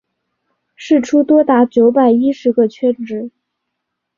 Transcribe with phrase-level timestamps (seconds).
[0.75, 3.29] 释出多达九百一十个职缺